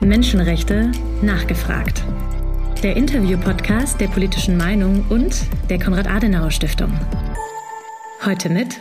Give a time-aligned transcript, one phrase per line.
[0.00, 2.02] Menschenrechte nachgefragt.
[2.82, 6.90] Der Interview-Podcast der politischen Meinung und der Konrad-Adenauer-Stiftung.
[8.24, 8.80] Heute mit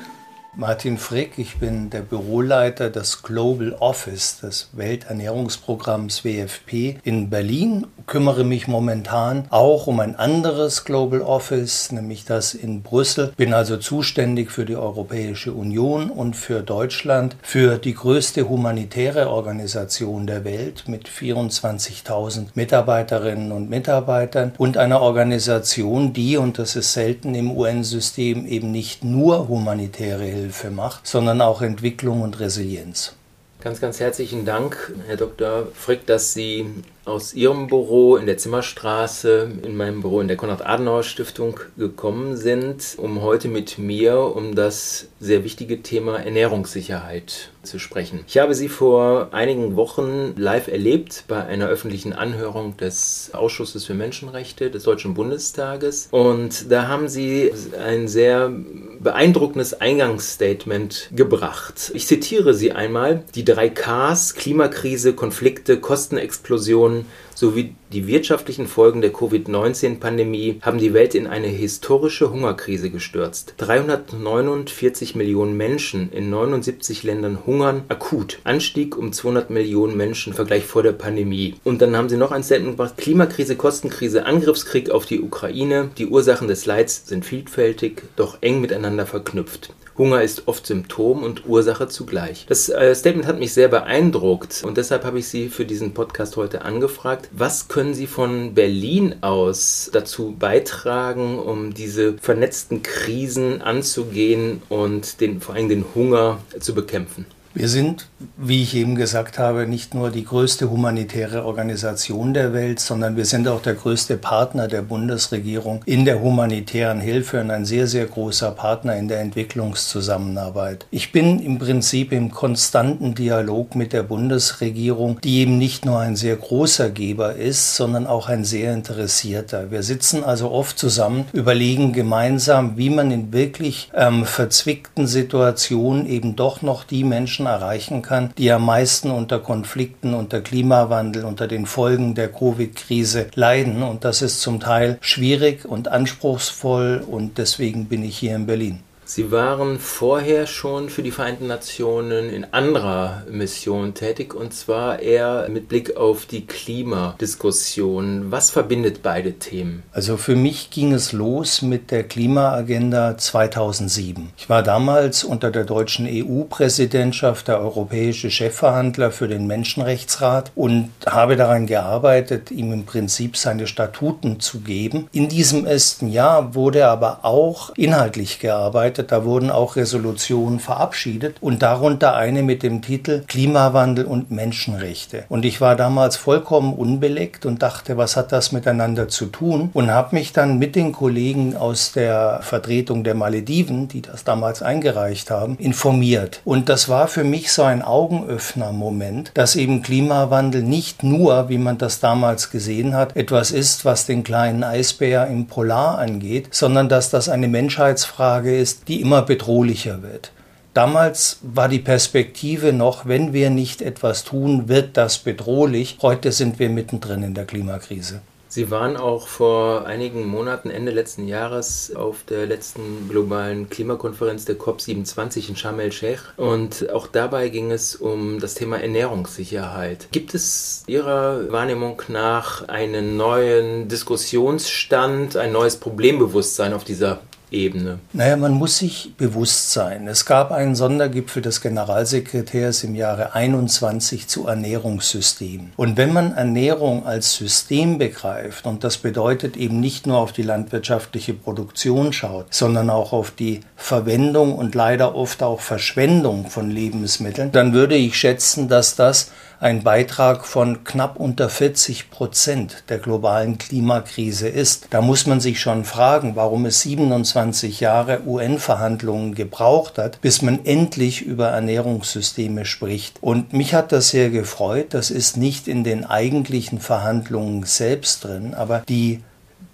[0.55, 8.43] Martin Frick, ich bin der Büroleiter des Global Office des Welternährungsprogramms WFP in Berlin, kümmere
[8.43, 13.31] mich momentan auch um ein anderes Global Office, nämlich das in Brüssel.
[13.37, 20.25] Bin also zuständig für die Europäische Union und für Deutschland, für die größte humanitäre Organisation
[20.25, 27.35] der Welt mit 24.000 Mitarbeiterinnen und Mitarbeitern und einer Organisation, die, und das ist selten
[27.35, 33.13] im UN-System, eben nicht nur humanitäre Hilfe macht, sondern auch Entwicklung und Resilienz.
[33.61, 35.67] Ganz, ganz herzlichen Dank, Herr Dr.
[35.73, 36.65] Frick, dass Sie
[37.05, 43.21] aus Ihrem Büro in der Zimmerstraße in meinem Büro in der Konrad-Adenauer-Stiftung gekommen sind, um
[43.21, 48.21] heute mit mir um das sehr wichtige Thema Ernährungssicherheit zu sprechen.
[48.27, 53.93] Ich habe Sie vor einigen Wochen live erlebt bei einer öffentlichen Anhörung des Ausschusses für
[53.93, 57.51] Menschenrechte des Deutschen Bundestages und da haben Sie
[57.83, 58.51] ein sehr
[58.99, 61.91] beeindruckendes Eingangsstatement gebracht.
[61.93, 66.98] Ich zitiere Sie einmal, die drei Ks, Klimakrise, Konflikte, Kostenexplosion,
[67.35, 73.55] sowie die wirtschaftlichen Folgen der Covid-19-Pandemie haben die Welt in eine historische Hungerkrise gestürzt.
[73.57, 78.39] 349 Millionen Menschen in 79 Ländern hungern akut.
[78.43, 81.55] Anstieg um 200 Millionen Menschen im Vergleich vor der Pandemie.
[81.63, 85.89] Und dann haben sie noch ein Statement gemacht: Klimakrise, Kostenkrise, Angriffskrieg auf die Ukraine.
[85.97, 89.73] Die Ursachen des Leids sind vielfältig, doch eng miteinander verknüpft.
[89.99, 92.45] Hunger ist oft Symptom und Ursache zugleich.
[92.47, 96.37] Das äh, Statement hat mich sehr beeindruckt und deshalb habe ich Sie für diesen Podcast
[96.37, 97.29] heute angefragt.
[97.33, 105.41] Was können Sie von Berlin aus dazu beitragen, um diese vernetzten Krisen anzugehen und den,
[105.41, 107.25] vor allem den Hunger zu bekämpfen?
[107.55, 112.79] Wir sind, wie ich eben gesagt habe, nicht nur die größte humanitäre Organisation der Welt,
[112.79, 117.65] sondern wir sind auch der größte Partner der Bundesregierung in der humanitären Hilfe und ein
[117.65, 120.85] sehr, sehr großer Partner in der Entwicklungszusammenarbeit.
[120.91, 126.15] Ich bin im Prinzip im konstanten Dialog mit der Bundesregierung, die eben nicht nur ein
[126.15, 129.71] sehr großer Geber ist, sondern auch ein sehr interessierter.
[129.71, 136.35] Wir sitzen also oft zusammen, überlegen gemeinsam, wie man in wirklich ähm, verzwickten Situationen eben
[136.35, 141.47] doch noch die Menschen Menschen erreichen kann, die am meisten unter Konflikten, unter Klimawandel, unter
[141.47, 143.83] den Folgen der Covid-Krise leiden.
[143.83, 148.79] Und das ist zum Teil schwierig und anspruchsvoll und deswegen bin ich hier in Berlin.
[149.11, 155.47] Sie waren vorher schon für die Vereinten Nationen in anderer Mission tätig und zwar eher
[155.49, 158.31] mit Blick auf die Klimadiskussion.
[158.31, 159.81] Was verbindet beide Themen?
[159.93, 164.29] Also für mich ging es los mit der Klimaagenda 2007.
[164.37, 171.35] Ich war damals unter der deutschen EU-Präsidentschaft der europäische Chefverhandler für den Menschenrechtsrat und habe
[171.35, 175.09] daran gearbeitet, ihm im Prinzip seine Statuten zu geben.
[175.11, 179.11] In diesem ersten Jahr wurde aber auch inhaltlich gearbeitet vorbereitet.
[179.11, 185.25] Da wurden auch Resolutionen verabschiedet und darunter eine mit dem Titel Klimawandel und Menschenrechte.
[185.29, 189.69] Und ich war damals vollkommen unbeleckt und dachte, was hat das miteinander zu tun?
[189.73, 194.61] Und habe mich dann mit den Kollegen aus der Vertretung der Malediven, die das damals
[194.61, 196.41] eingereicht haben, informiert.
[196.45, 201.77] Und das war für mich so ein Augenöffner-Moment, dass eben Klimawandel nicht nur, wie man
[201.77, 207.09] das damals gesehen hat, etwas ist, was den kleinen Eisbär im Polar angeht, sondern dass
[207.09, 210.31] das eine Menschheitsfrage ist, die immer bedrohlicher wird.
[210.73, 215.97] Damals war die Perspektive noch, wenn wir nicht etwas tun, wird das bedrohlich.
[216.01, 218.21] Heute sind wir mittendrin in der Klimakrise.
[218.51, 224.57] Sie waren auch vor einigen Monaten, Ende letzten Jahres, auf der letzten globalen Klimakonferenz der
[224.57, 226.21] COP27 in Sharm el-Sheikh.
[226.35, 230.07] Und auch dabei ging es um das Thema Ernährungssicherheit.
[230.11, 237.19] Gibt es Ihrer Wahrnehmung nach einen neuen Diskussionsstand, ein neues Problembewusstsein auf dieser
[237.51, 237.99] Ebene?
[238.13, 240.07] Naja, man muss sich bewusst sein.
[240.07, 245.71] Es gab einen Sondergipfel des Generalsekretärs im Jahre 21 zu Ernährungssystemen.
[245.77, 250.43] Und wenn man Ernährung als System begreift, und das bedeutet eben nicht nur auf die
[250.43, 257.51] landwirtschaftliche Produktion schaut, sondern auch auf die Verwendung und leider oft auch Verschwendung von Lebensmitteln,
[257.51, 263.57] dann würde ich schätzen, dass das ein Beitrag von knapp unter 40 Prozent der globalen
[263.57, 264.87] Klimakrise ist.
[264.89, 270.65] Da muss man sich schon fragen, warum es 27 Jahre UN-Verhandlungen gebraucht hat, bis man
[270.65, 273.21] endlich über Ernährungssysteme spricht.
[273.21, 274.93] Und mich hat das sehr gefreut.
[274.93, 279.21] Das ist nicht in den eigentlichen Verhandlungen selbst drin, aber die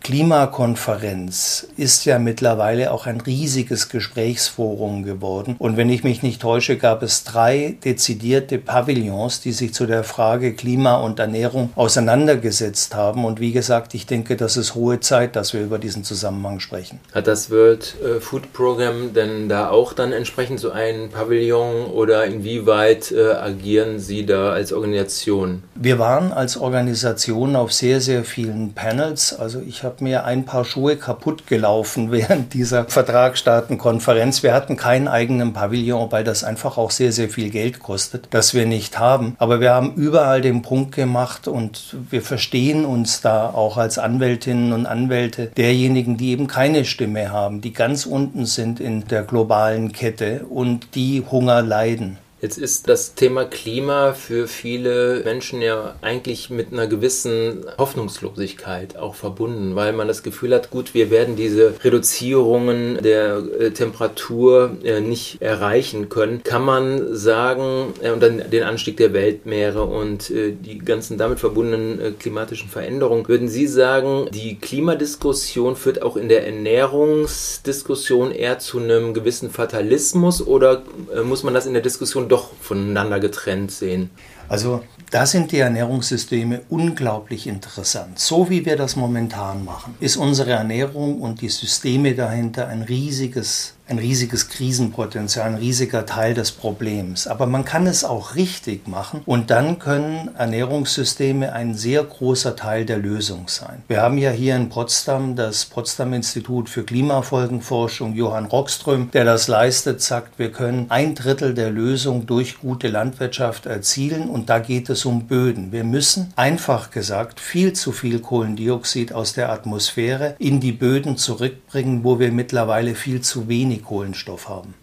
[0.05, 5.55] Klimakonferenz ist ja mittlerweile auch ein riesiges Gesprächsforum geworden.
[5.57, 10.03] Und wenn ich mich nicht täusche, gab es drei dezidierte Pavillons, die sich zu der
[10.03, 13.25] Frage Klima und Ernährung auseinandergesetzt haben.
[13.25, 16.99] Und wie gesagt, ich denke, das ist hohe Zeit, dass wir über diesen Zusammenhang sprechen.
[17.11, 22.25] Hat das World äh, Food Program denn da auch dann entsprechend so ein Pavillon oder
[22.25, 25.63] inwieweit äh, agieren Sie da als Organisation?
[25.73, 29.33] Wir waren als Organisation auf sehr, sehr vielen Panels.
[29.33, 34.43] Also ich habe mir ein paar Schuhe kaputt gelaufen während dieser Vertragsstaatenkonferenz.
[34.43, 38.53] Wir hatten keinen eigenen Pavillon, weil das einfach auch sehr, sehr viel Geld kostet, das
[38.53, 39.35] wir nicht haben.
[39.39, 44.73] Aber wir haben überall den Punkt gemacht und wir verstehen uns da auch als Anwältinnen
[44.73, 49.91] und Anwälte derjenigen, die eben keine Stimme haben, die ganz unten sind in der globalen
[49.91, 52.17] Kette und die Hunger leiden.
[52.45, 59.15] Jetzt ist das Thema Klima für viele Menschen ja eigentlich mit einer gewissen Hoffnungslosigkeit auch
[59.15, 65.01] verbunden, weil man das Gefühl hat, gut, wir werden diese Reduzierungen der äh, Temperatur äh,
[65.01, 66.43] nicht erreichen können.
[66.43, 72.19] Kann man sagen, äh, und dann den Anstieg der Weltmeere und die ganzen damit verbundenen
[72.19, 79.15] klimatischen Veränderungen, würden Sie sagen, die Klimadiskussion führt auch in der Ernährungsdiskussion eher zu einem
[79.15, 80.83] gewissen Fatalismus oder
[81.23, 84.09] muss man das in der Diskussion doch doch voneinander getrennt sehen.
[84.49, 88.19] Also da sind die Ernährungssysteme unglaublich interessant.
[88.19, 93.73] So wie wir das momentan machen, ist unsere Ernährung und die Systeme dahinter ein riesiges
[93.87, 97.27] ein riesiges Krisenpotenzial, ein riesiger Teil des Problems.
[97.27, 102.85] Aber man kann es auch richtig machen und dann können Ernährungssysteme ein sehr großer Teil
[102.85, 103.83] der Lösung sein.
[103.87, 109.47] Wir haben ja hier in Potsdam das Potsdam Institut für Klimafolgenforschung, Johann Rockström, der das
[109.47, 114.89] leistet, sagt, wir können ein Drittel der Lösung durch gute Landwirtschaft erzielen und da geht
[114.89, 115.71] es um Böden.
[115.71, 122.03] Wir müssen einfach gesagt viel zu viel Kohlendioxid aus der Atmosphäre in die Böden zurückbringen,
[122.03, 124.73] wo wir mittlerweile viel zu wenig Kohlenstoff haben.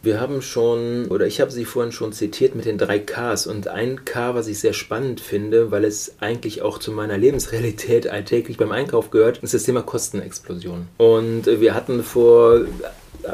[0.00, 3.48] Wir haben schon, oder ich habe sie vorhin schon zitiert mit den drei Ks.
[3.48, 8.06] Und ein K, was ich sehr spannend finde, weil es eigentlich auch zu meiner Lebensrealität
[8.10, 10.86] alltäglich beim Einkauf gehört, ist das Thema Kostenexplosion.
[10.98, 12.60] Und wir hatten vor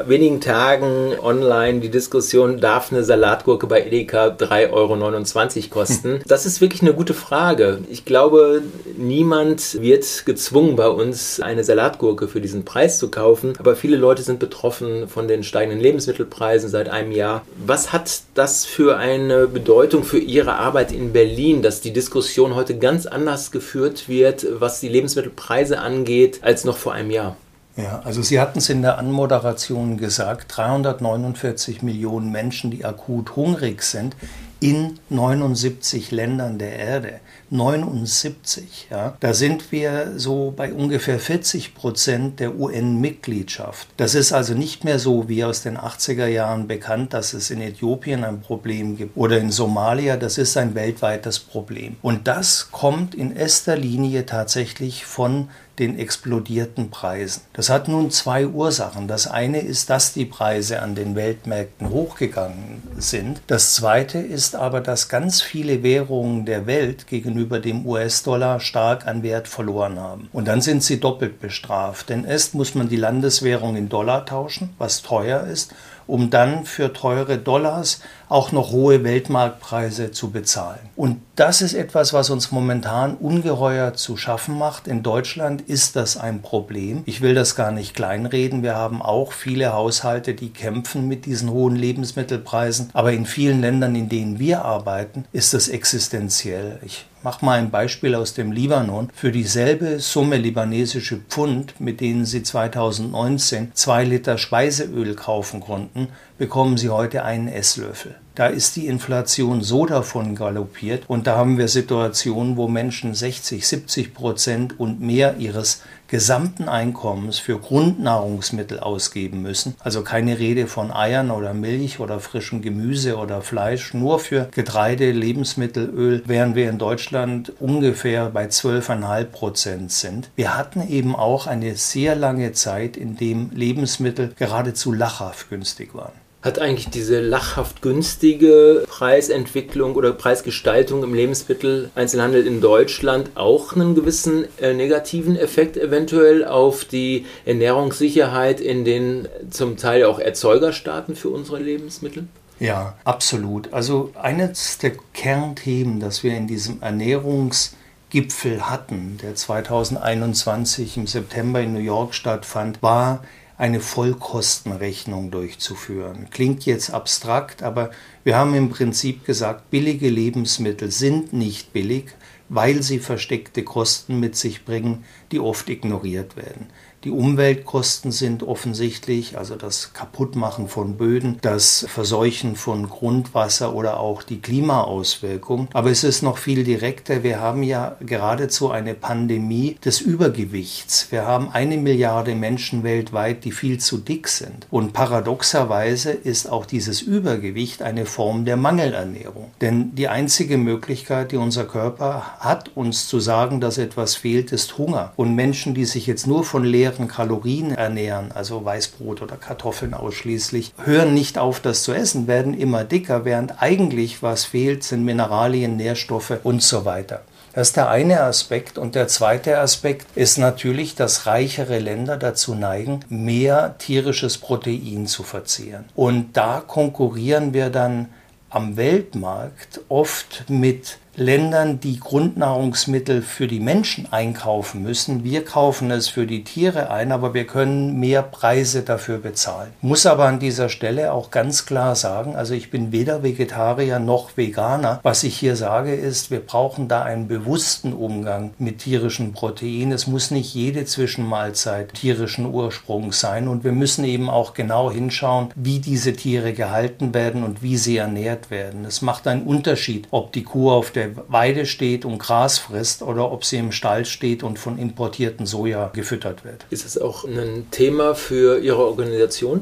[0.05, 6.21] wenigen Tagen online die Diskussion, darf eine Salatgurke bei Edeka 3,29 Euro kosten?
[6.27, 7.79] Das ist wirklich eine gute Frage.
[7.89, 8.61] Ich glaube,
[8.97, 14.23] niemand wird gezwungen bei uns eine Salatgurke für diesen Preis zu kaufen, aber viele Leute
[14.23, 17.45] sind betroffen von den steigenden Lebensmittelpreisen seit einem Jahr.
[17.65, 22.77] Was hat das für eine Bedeutung für Ihre Arbeit in Berlin, dass die Diskussion heute
[22.77, 27.37] ganz anders geführt wird, was die Lebensmittelpreise angeht, als noch vor einem Jahr?
[27.77, 33.83] Ja, also Sie hatten es in der Anmoderation gesagt, 349 Millionen Menschen, die akut hungrig
[33.83, 34.15] sind
[34.61, 37.19] in 79 Ländern der Erde.
[37.49, 39.15] 79, ja.
[39.19, 43.87] Da sind wir so bei ungefähr 40 Prozent der UN-Mitgliedschaft.
[43.97, 47.61] Das ist also nicht mehr so wie aus den 80er Jahren bekannt, dass es in
[47.61, 50.17] Äthiopien ein Problem gibt oder in Somalia.
[50.17, 51.97] Das ist ein weltweites Problem.
[52.01, 55.49] Und das kommt in erster Linie tatsächlich von
[55.79, 57.41] den explodierten Preisen.
[57.53, 59.07] Das hat nun zwei Ursachen.
[59.07, 63.41] Das eine ist, dass die Preise an den Weltmärkten hochgegangen sind.
[63.47, 69.23] Das zweite ist aber, dass ganz viele Währungen der Welt gegenüber dem US-Dollar stark an
[69.23, 70.29] Wert verloren haben.
[70.31, 72.09] Und dann sind sie doppelt bestraft.
[72.09, 75.73] Denn erst muss man die Landeswährung in Dollar tauschen, was teuer ist,
[76.07, 80.79] um dann für teure Dollars auch noch hohe Weltmarktpreise zu bezahlen.
[80.95, 84.87] Und das ist etwas, was uns momentan ungeheuer zu schaffen macht.
[84.87, 87.03] In Deutschland ist das ein Problem.
[87.05, 88.63] Ich will das gar nicht kleinreden.
[88.63, 92.89] Wir haben auch viele Haushalte, die kämpfen mit diesen hohen Lebensmittelpreisen.
[92.93, 96.79] Aber in vielen Ländern, in denen wir arbeiten, ist das existenziell.
[96.85, 99.09] Ich mache mal ein Beispiel aus dem Libanon.
[99.11, 106.77] Für dieselbe Summe libanesische Pfund, mit denen Sie 2019 zwei Liter Speiseöl kaufen konnten, bekommen
[106.77, 108.15] Sie heute einen Esslöffel.
[108.35, 113.65] Da ist die Inflation so davon galoppiert und da haben wir Situationen, wo Menschen 60,
[113.65, 119.75] 70 Prozent und mehr ihres gesamten Einkommens für Grundnahrungsmittel ausgeben müssen.
[119.79, 125.11] Also keine Rede von Eiern oder Milch oder frischem Gemüse oder Fleisch, nur für Getreide,
[125.11, 130.29] Lebensmittel, Öl, während wir in Deutschland ungefähr bei 12,5 Prozent sind.
[130.35, 136.24] Wir hatten eben auch eine sehr lange Zeit, in dem Lebensmittel geradezu lachhaft günstig waren.
[136.45, 144.45] Hat eigentlich diese lachhaft günstige Preisentwicklung oder Preisgestaltung im Lebensmitteleinzelhandel in Deutschland auch einen gewissen
[144.61, 151.57] äh, negativen Effekt eventuell auf die Ernährungssicherheit in den zum Teil auch Erzeugerstaaten für unsere
[151.57, 152.27] Lebensmittel?
[152.59, 153.73] Ja, absolut.
[153.73, 157.75] Also eines der Kernthemen, das wir in diesem Ernährungs
[158.11, 163.23] Gipfel hatten, der 2021 im September in New York stattfand, war
[163.57, 166.27] eine Vollkostenrechnung durchzuführen.
[166.29, 167.91] Klingt jetzt abstrakt, aber
[168.23, 172.05] wir haben im Prinzip gesagt, billige Lebensmittel sind nicht billig,
[172.49, 176.67] weil sie versteckte Kosten mit sich bringen, die oft ignoriert werden.
[177.05, 184.23] Die Umweltkosten sind offensichtlich, also das Kaputtmachen von Böden, das Verseuchen von Grundwasser oder auch
[184.23, 185.67] die Klimaauswirkung.
[185.73, 187.21] Aber es ist noch viel direkter.
[187.21, 191.11] Wir haben ja geradezu eine Pandemie des Übergewichts.
[191.11, 194.65] Wir haben eine Milliarde Menschen weltweit, die viel zu dick sind.
[194.71, 199.51] Und paradoxerweise ist auch dieses Übergewicht eine Form der Mangelernährung.
[199.61, 204.79] Denn die einzige Möglichkeit, die unser Körper hat, uns zu sagen, dass etwas fehlt, ist
[204.79, 205.13] Hunger.
[205.17, 209.93] Und Menschen, die sich jetzt nur von leeren leeren Kalorien ernähren, also Weißbrot oder Kartoffeln
[209.93, 215.03] ausschließlich, hören nicht auf, das zu essen, werden immer dicker, während eigentlich was fehlt, sind
[215.03, 217.21] Mineralien, Nährstoffe und so weiter.
[217.53, 218.77] Das ist der eine Aspekt.
[218.77, 225.23] Und der zweite Aspekt ist natürlich, dass reichere Länder dazu neigen, mehr tierisches Protein zu
[225.23, 225.85] verzehren.
[225.95, 228.09] Und da konkurrieren wir dann
[228.49, 235.23] am Weltmarkt oft mit Ländern, die Grundnahrungsmittel für die Menschen einkaufen müssen.
[235.23, 239.71] Wir kaufen es für die Tiere ein, aber wir können mehr Preise dafür bezahlen.
[239.81, 244.35] Muss aber an dieser Stelle auch ganz klar sagen, also ich bin weder Vegetarier noch
[244.35, 244.99] Veganer.
[245.03, 249.93] Was ich hier sage ist, wir brauchen da einen bewussten Umgang mit tierischen Proteinen.
[249.93, 255.49] Es muss nicht jede Zwischenmahlzeit tierischen Ursprungs sein und wir müssen eben auch genau hinschauen,
[255.55, 258.83] wie diese Tiere gehalten werden und wie sie ernährt werden.
[258.83, 263.01] Es macht einen Unterschied, ob die Kuh auf der der Weide steht und Gras frisst
[263.01, 266.65] oder ob sie im Stall steht und von importierten Soja gefüttert wird.
[266.69, 269.61] Ist es auch ein Thema für Ihre Organisation?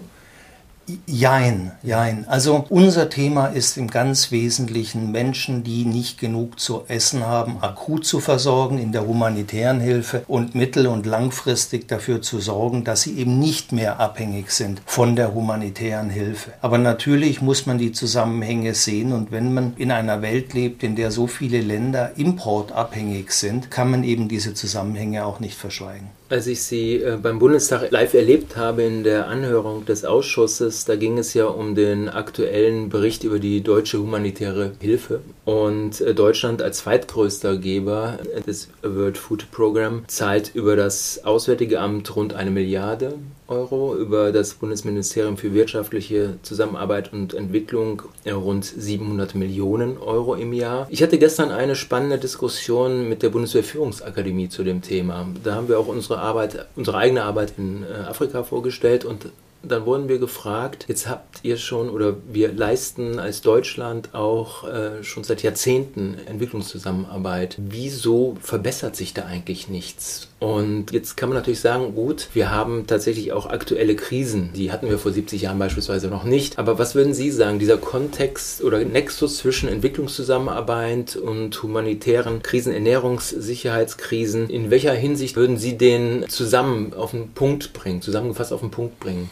[1.05, 2.27] Jein, jein.
[2.27, 8.05] Also unser Thema ist im ganz Wesentlichen Menschen, die nicht genug zu essen haben, akut
[8.05, 13.17] zu versorgen in der humanitären Hilfe und mittel- und langfristig dafür zu sorgen, dass sie
[13.17, 16.51] eben nicht mehr abhängig sind von der humanitären Hilfe.
[16.61, 20.97] Aber natürlich muss man die Zusammenhänge sehen und wenn man in einer Welt lebt, in
[20.97, 26.09] der so viele Länder importabhängig sind, kann man eben diese Zusammenhänge auch nicht verschweigen.
[26.33, 30.95] Als ich Sie äh, beim Bundestag live erlebt habe in der Anhörung des Ausschusses, da
[30.95, 35.21] ging es ja um den aktuellen Bericht über die deutsche humanitäre Hilfe.
[35.45, 42.15] Und äh, Deutschland als zweitgrößter Geber des World Food Program zahlt über das Auswärtige Amt
[42.15, 43.13] rund eine Milliarde
[43.47, 50.53] Euro, über das Bundesministerium für wirtschaftliche Zusammenarbeit und Entwicklung äh, rund 700 Millionen Euro im
[50.53, 50.88] Jahr.
[50.89, 55.27] Ich hatte gestern eine spannende Diskussion mit der Bundeswehrführungsakademie zu dem Thema.
[55.43, 59.27] Da haben wir auch unsere Arbeit, unsere eigene Arbeit in äh, Afrika vorgestellt und
[59.63, 65.03] dann wurden wir gefragt, jetzt habt ihr schon oder wir leisten als Deutschland auch äh,
[65.03, 67.55] schon seit Jahrzehnten Entwicklungszusammenarbeit.
[67.58, 70.27] Wieso verbessert sich da eigentlich nichts?
[70.39, 74.51] Und jetzt kann man natürlich sagen, gut, wir haben tatsächlich auch aktuelle Krisen.
[74.53, 76.60] Die hatten wir vor 70 Jahren beispielsweise noch nicht.
[76.60, 84.50] Aber was würden Sie sagen, dieser Kontext oder Nexus zwischen Entwicklungszusammenarbeit und humanitären Krisen, Ernährungssicherheitskrisen,
[84.50, 89.00] in welcher Hinsicht würden Sie den zusammen auf den Punkt bringen, zusammengefasst auf den Punkt
[89.00, 89.29] bringen?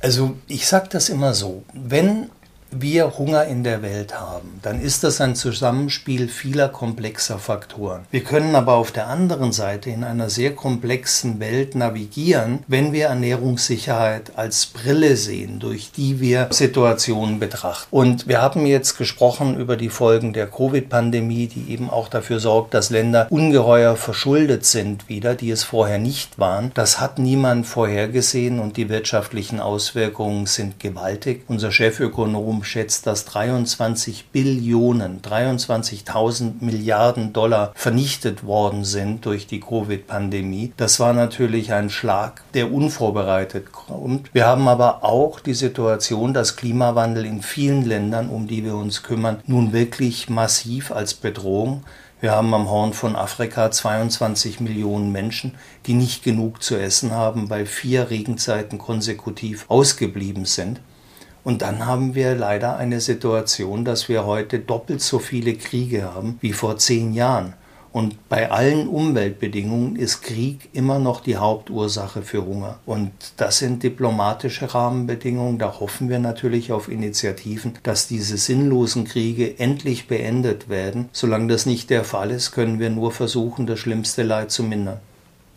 [0.00, 2.30] Also ich sage das immer so, wenn
[2.70, 8.06] wir Hunger in der Welt haben, dann ist das ein Zusammenspiel vieler komplexer Faktoren.
[8.10, 13.06] Wir können aber auf der anderen Seite in einer sehr komplexen Welt navigieren, wenn wir
[13.06, 17.88] Ernährungssicherheit als Brille sehen, durch die wir Situationen betrachten.
[17.90, 22.74] Und wir haben jetzt gesprochen über die Folgen der Covid-Pandemie, die eben auch dafür sorgt,
[22.74, 26.70] dass Länder ungeheuer verschuldet sind wieder, die es vorher nicht waren.
[26.74, 31.44] Das hat niemand vorhergesehen und die wirtschaftlichen Auswirkungen sind gewaltig.
[31.48, 40.72] Unser Chefökonom schätzt, dass 23 Billionen, 23.000 Milliarden Dollar vernichtet worden sind durch die Covid-Pandemie.
[40.76, 44.32] Das war natürlich ein Schlag, der unvorbereitet kommt.
[44.34, 49.02] Wir haben aber auch die Situation, dass Klimawandel in vielen Ländern, um die wir uns
[49.02, 51.84] kümmern, nun wirklich massiv als Bedrohung
[52.20, 55.54] wir haben am Horn von Afrika 22 Millionen Menschen,
[55.86, 60.80] die nicht genug zu essen haben, weil vier Regenzeiten konsekutiv ausgeblieben sind.
[61.44, 66.38] Und dann haben wir leider eine Situation, dass wir heute doppelt so viele Kriege haben
[66.40, 67.54] wie vor zehn Jahren.
[67.92, 72.78] Und bei allen Umweltbedingungen ist Krieg immer noch die Hauptursache für Hunger.
[72.86, 75.58] Und das sind diplomatische Rahmenbedingungen.
[75.58, 81.08] Da hoffen wir natürlich auf Initiativen, dass diese sinnlosen Kriege endlich beendet werden.
[81.10, 85.00] Solange das nicht der Fall ist, können wir nur versuchen, das schlimmste Leid zu mindern.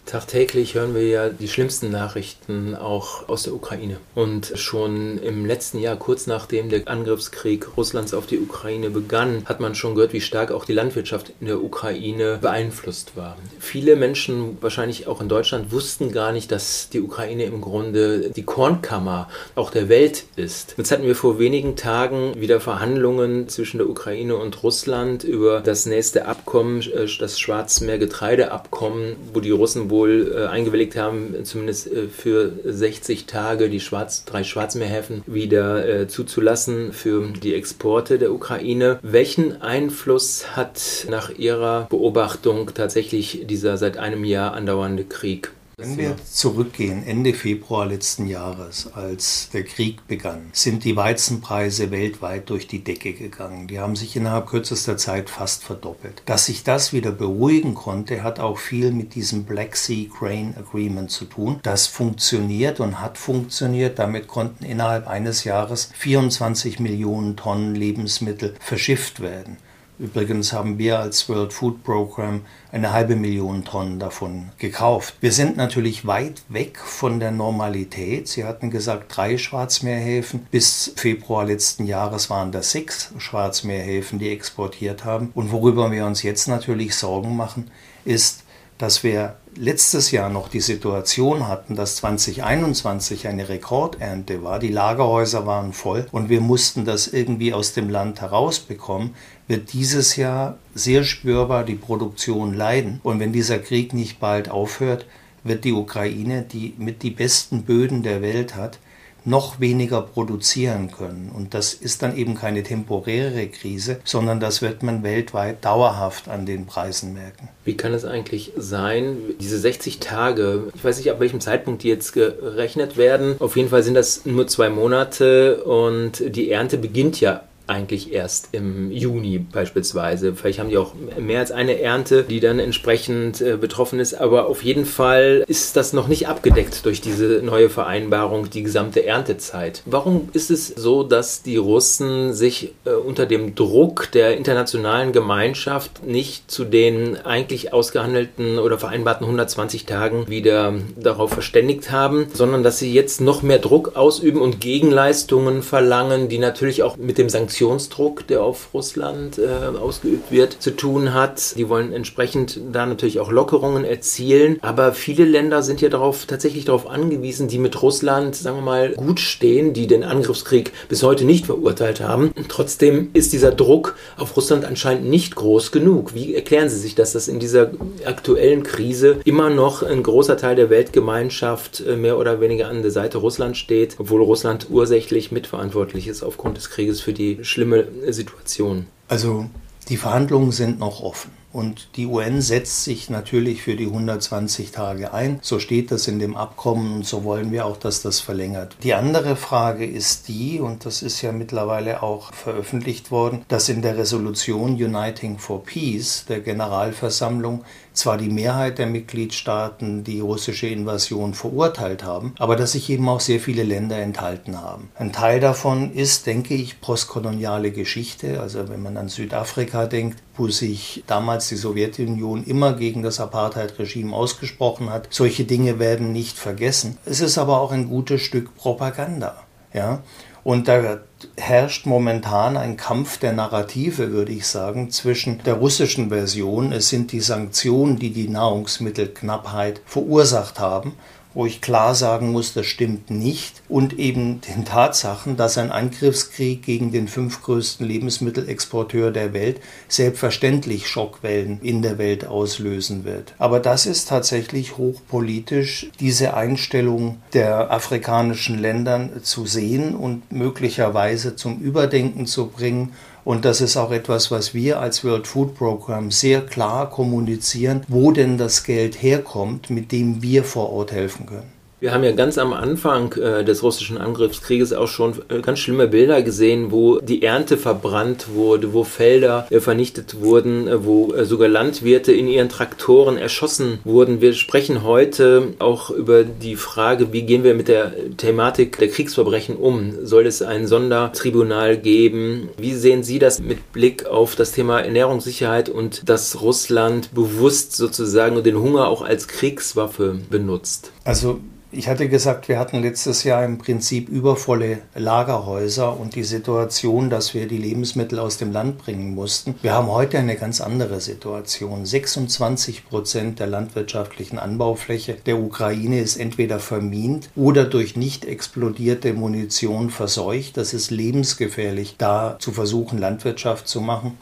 [0.06, 3.98] Tagtäglich hören wir ja die schlimmsten Nachrichten auch aus der Ukraine.
[4.16, 9.62] Und schon im letzten Jahr, kurz nachdem der Angriffskrieg Russlands auf die Ukraine begann, hat
[9.62, 13.38] man schon gehört, wie stark auch die Landwirtschaft in der Ukraine beeinflusst war.
[13.60, 18.44] Viele Menschen, wahrscheinlich auch in Deutschland, wussten gar nicht, dass die Ukraine im Grunde die
[18.44, 20.76] Kornkammer auch der Welt ist.
[20.78, 25.86] Jetzt hatten wir vor wenigen Tagen wieder Verhandlungen zwischen der Ukraine und Russland über das
[25.86, 32.52] nächste Abkommen, äh, das Schwarzmeer-Getreideabkommen, wo die Russen wohl äh, eingewilligt haben, zumindest äh, für
[32.66, 39.00] 60 Tage die Schwarz, drei Schwarzmeerhäfen wieder äh, zuzulassen für die Exporte der Ukraine.
[39.04, 45.52] Welchen Einfluss hat nach Ihrer Beobachtung tatsächlich dieser seit einem Jahr andauernde Krieg?
[45.78, 52.52] Wenn wir zurückgehen, Ende Februar letzten Jahres, als der Krieg begann, sind die Weizenpreise weltweit
[52.52, 53.66] durch die Decke gegangen.
[53.66, 56.22] Die haben sich innerhalb kürzester Zeit fast verdoppelt.
[56.28, 61.10] Dass sich das wieder beruhigen konnte, hat auch viel mit diesem Black Sea Grain Agreement
[61.10, 61.60] zu tun.
[61.64, 63.98] Das funktioniert und hat funktioniert.
[63.98, 69.58] Damit konnten innerhalb eines Jahres 24 Millionen Tonnen Lebensmittel verschifft werden.
[70.00, 75.16] Übrigens haben wir als World Food Program eine halbe Million Tonnen davon gekauft.
[75.22, 78.28] Wir sind natürlich weit weg von der Normalität.
[78.28, 80.48] Sie hatten gesagt, drei Schwarzmeerhäfen.
[80.50, 85.30] Bis Februar letzten Jahres waren das sechs Schwarzmeerhäfen, die exportiert haben.
[85.36, 87.70] Und worüber wir uns jetzt natürlich Sorgen machen,
[88.04, 88.44] ist,
[88.78, 95.46] dass wir letztes Jahr noch die Situation hatten, dass 2021 eine Rekordernte war, die Lagerhäuser
[95.46, 99.16] waren voll und wir mussten das irgendwie aus dem Land herausbekommen,
[99.48, 103.00] wird dieses Jahr sehr spürbar die Produktion leiden.
[103.04, 105.06] Und wenn dieser Krieg nicht bald aufhört,
[105.44, 108.80] wird die Ukraine, die mit die besten Böden der Welt hat,
[109.26, 111.32] noch weniger produzieren können.
[111.34, 116.46] Und das ist dann eben keine temporäre Krise, sondern das wird man weltweit dauerhaft an
[116.46, 117.48] den Preisen merken.
[117.64, 121.88] Wie kann es eigentlich sein, diese 60 Tage, ich weiß nicht, ab welchem Zeitpunkt die
[121.88, 127.22] jetzt gerechnet werden, auf jeden Fall sind das nur zwei Monate und die Ernte beginnt
[127.22, 130.36] ja eigentlich erst im Juni beispielsweise.
[130.36, 134.16] Vielleicht haben die auch mehr als eine Ernte, die dann entsprechend äh, betroffen ist.
[134.16, 139.06] Aber auf jeden Fall ist das noch nicht abgedeckt durch diese neue Vereinbarung, die gesamte
[139.06, 139.82] Erntezeit.
[139.86, 146.06] Warum ist es so, dass die Russen sich äh, unter dem Druck der internationalen Gemeinschaft
[146.06, 152.80] nicht zu den eigentlich ausgehandelten oder vereinbarten 120 Tagen wieder darauf verständigt haben, sondern dass
[152.80, 157.53] sie jetzt noch mehr Druck ausüben und Gegenleistungen verlangen, die natürlich auch mit dem Sanktionen
[157.54, 161.56] Sanktionsdruck, der auf Russland äh, ausgeübt wird, zu tun hat.
[161.56, 164.58] Die wollen entsprechend da natürlich auch Lockerungen erzielen.
[164.62, 168.94] Aber viele Länder sind ja darauf tatsächlich darauf angewiesen, die mit Russland, sagen wir mal,
[168.94, 172.32] gut stehen, die den Angriffskrieg bis heute nicht verurteilt haben.
[172.36, 176.16] Und trotzdem ist dieser Druck auf Russland anscheinend nicht groß genug.
[176.16, 177.70] Wie erklären Sie sich, dass das in dieser
[178.06, 182.92] aktuellen Krise immer noch ein großer Teil der Weltgemeinschaft äh, mehr oder weniger an der
[182.92, 188.88] Seite Russland steht, obwohl Russland ursächlich mitverantwortlich ist aufgrund des Krieges für die schlimme Situation?
[189.08, 189.46] Also
[189.90, 191.32] die Verhandlungen sind noch offen.
[191.54, 195.38] Und die UN setzt sich natürlich für die 120 Tage ein.
[195.44, 198.76] So steht das in dem Abkommen und so wollen wir auch, dass das verlängert.
[198.82, 203.84] Die andere Frage ist die, und das ist ja mittlerweile auch veröffentlicht worden, dass in
[203.84, 211.34] der Resolution Uniting for Peace der Generalversammlung zwar die Mehrheit der Mitgliedstaaten die russische Invasion
[211.34, 214.90] verurteilt haben, aber dass sich eben auch sehr viele Länder enthalten haben.
[214.96, 218.42] Ein Teil davon ist, denke ich, postkoloniale Geschichte.
[218.42, 224.16] Also wenn man an Südafrika denkt, wo sich damals die Sowjetunion immer gegen das Apartheid-Regime
[224.16, 225.08] ausgesprochen hat.
[225.12, 226.98] Solche Dinge werden nicht vergessen.
[227.06, 229.44] Es ist aber auch ein gutes Stück Propaganda.
[229.74, 230.02] Ja?
[230.44, 231.00] Und da
[231.38, 237.14] herrscht momentan ein Kampf der Narrative, würde ich sagen, zwischen der russischen Version, es sind
[237.14, 240.94] die Sanktionen, die die Nahrungsmittelknappheit verursacht haben,
[241.34, 243.62] wo ich klar sagen muss, das stimmt nicht.
[243.70, 251.60] Und eben den Tatsachen, dass ein Angriffskrieg gegen den fünftgrößten Lebensmittelexporteur der Welt selbstverständlich Schockwellen
[251.62, 253.34] in der Welt auslösen wird.
[253.38, 261.60] Aber das ist tatsächlich hochpolitisch, diese Einstellung der afrikanischen Ländern zu sehen und möglicherweise zum
[261.60, 262.94] Überdenken zu bringen
[263.26, 268.12] und das ist auch etwas, was wir als World Food Program sehr klar kommunizieren, wo
[268.12, 271.63] denn das Geld herkommt, mit dem wir vor Ort helfen können.
[271.84, 275.90] Wir haben ja ganz am Anfang äh, des russischen Angriffskrieges auch schon äh, ganz schlimme
[275.90, 281.26] Bilder gesehen, wo die Ernte verbrannt wurde, wo Felder äh, vernichtet wurden, äh, wo äh,
[281.26, 284.22] sogar Landwirte in ihren Traktoren erschossen wurden.
[284.22, 289.58] Wir sprechen heute auch über die Frage, wie gehen wir mit der Thematik der Kriegsverbrechen
[289.58, 290.06] um?
[290.06, 292.48] Soll es ein Sondertribunal geben?
[292.58, 298.42] Wie sehen Sie das mit Blick auf das Thema Ernährungssicherheit und dass Russland bewusst sozusagen
[298.42, 300.93] den Hunger auch als Kriegswaffe benutzt?
[301.04, 301.40] Also
[301.76, 307.34] ich hatte gesagt, wir hatten letztes Jahr im Prinzip übervolle Lagerhäuser und die Situation, dass
[307.34, 309.56] wir die Lebensmittel aus dem Land bringen mussten.
[309.64, 311.84] Wir haben heute eine ganz andere Situation.
[311.88, 319.90] 26 Prozent der landwirtschaftlichen Anbaufläche der Ukraine ist entweder vermint oder durch nicht explodierte Munition
[319.90, 320.58] verseucht.
[320.58, 324.16] Das ist lebensgefährlich, da zu versuchen, Landwirtschaft zu machen.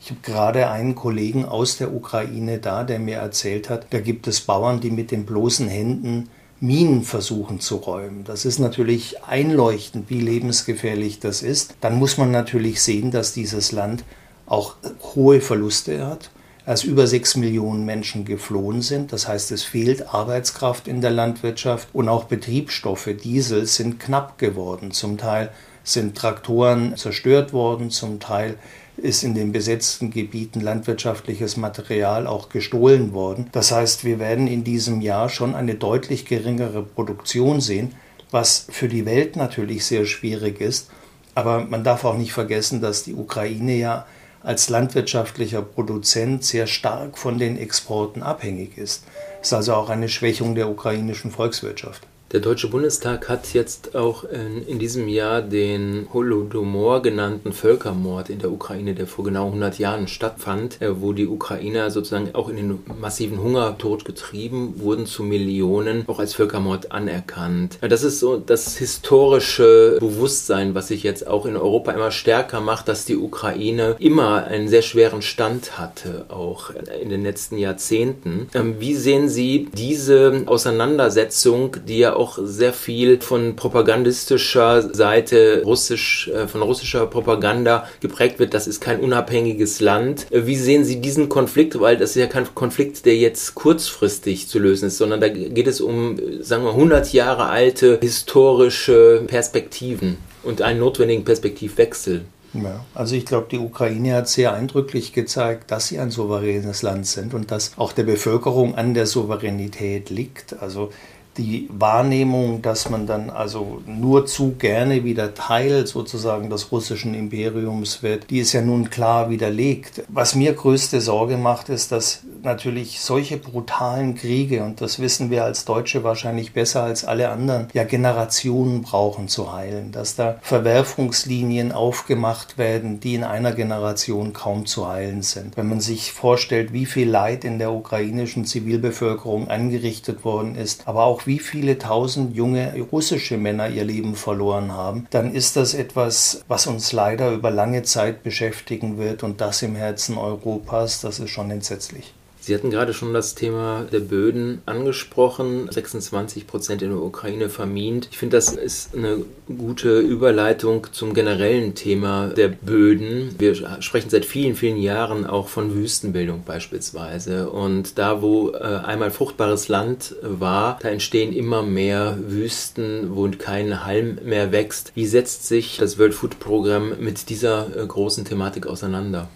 [0.00, 4.26] Ich habe gerade einen Kollegen aus der Ukraine da, der mir erzählt hat, da gibt
[4.28, 6.28] es Bauern, die mit den bloßen Händen
[6.60, 8.24] Minen versuchen zu räumen.
[8.24, 11.76] Das ist natürlich einleuchtend, wie lebensgefährlich das ist.
[11.80, 14.04] Dann muss man natürlich sehen, dass dieses Land
[14.46, 14.74] auch
[15.14, 16.30] hohe Verluste hat,
[16.66, 19.12] als über sechs Millionen Menschen geflohen sind.
[19.12, 24.90] Das heißt, es fehlt Arbeitskraft in der Landwirtschaft und auch Betriebsstoffe, Diesel sind knapp geworden.
[24.90, 25.50] Zum Teil
[25.84, 28.56] sind Traktoren zerstört worden, zum Teil
[28.98, 33.48] ist in den besetzten Gebieten landwirtschaftliches Material auch gestohlen worden.
[33.52, 37.94] Das heißt, wir werden in diesem Jahr schon eine deutlich geringere Produktion sehen,
[38.30, 40.90] was für die Welt natürlich sehr schwierig ist.
[41.34, 44.06] Aber man darf auch nicht vergessen, dass die Ukraine ja
[44.42, 49.04] als landwirtschaftlicher Produzent sehr stark von den Exporten abhängig ist.
[49.40, 52.06] Es ist also auch eine Schwächung der ukrainischen Volkswirtschaft.
[52.30, 58.52] Der Deutsche Bundestag hat jetzt auch in, diesem Jahr den Holodomor genannten Völkermord in der
[58.52, 62.80] Ukraine, der vor genau 100 Jahren stattfand, äh, wo die Ukrainer sozusagen auch in den
[63.00, 67.78] massiven Hungertod getrieben wurden, zu Millionen, auch als Völkermord anerkannt.
[67.80, 72.88] Das ist so das historische Bewusstsein, was sich jetzt auch in Europa immer stärker macht,
[72.88, 78.50] dass die Ukraine immer einen sehr schweren Stand hatte, auch in den letzten Jahrzehnten.
[78.52, 86.28] Ähm, wie sehen Sie diese Auseinandersetzung, die ja auch sehr viel von propagandistischer Seite russisch,
[86.28, 88.54] äh, von russischer Propaganda geprägt wird.
[88.54, 90.30] Das ist kein unabhängiges Land.
[90.30, 91.80] Äh, wie sehen Sie diesen Konflikt?
[91.80, 95.66] Weil das ist ja kein Konflikt, der jetzt kurzfristig zu lösen ist, sondern da geht
[95.66, 102.24] es um, sagen wir, 100 Jahre alte historische Perspektiven und einen notwendigen Perspektivwechsel.
[102.54, 107.06] Ja, also ich glaube, die Ukraine hat sehr eindrücklich gezeigt, dass sie ein souveränes Land
[107.06, 110.60] sind und dass auch der Bevölkerung an der Souveränität liegt.
[110.60, 110.90] Also
[111.38, 118.02] die Wahrnehmung, dass man dann also nur zu gerne wieder Teil sozusagen des russischen Imperiums
[118.02, 120.02] wird, die ist ja nun klar widerlegt.
[120.08, 125.44] Was mir größte Sorge macht, ist, dass natürlich solche brutalen Kriege, und das wissen wir
[125.44, 131.72] als Deutsche wahrscheinlich besser als alle anderen, ja Generationen brauchen zu heilen, dass da Verwerfungslinien
[131.72, 135.56] aufgemacht werden, die in einer Generation kaum zu heilen sind.
[135.56, 141.04] Wenn man sich vorstellt, wie viel Leid in der ukrainischen Zivilbevölkerung angerichtet worden ist, aber
[141.04, 146.42] auch wie viele tausend junge russische Männer ihr Leben verloren haben, dann ist das etwas,
[146.48, 151.30] was uns leider über lange Zeit beschäftigen wird und das im Herzen Europas, das ist
[151.30, 152.14] schon entsetzlich.
[152.48, 155.70] Sie hatten gerade schon das Thema der Böden angesprochen.
[155.70, 158.08] 26 Prozent in der Ukraine vermint.
[158.10, 159.18] Ich finde, das ist eine
[159.54, 163.34] gute Überleitung zum generellen Thema der Böden.
[163.38, 167.50] Wir sprechen seit vielen, vielen Jahren auch von Wüstenbildung beispielsweise.
[167.50, 173.84] Und da, wo äh, einmal fruchtbares Land war, da entstehen immer mehr Wüsten, wo kein
[173.84, 174.92] Halm mehr wächst.
[174.94, 179.28] Wie setzt sich das World Food Program mit dieser äh, großen Thematik auseinander?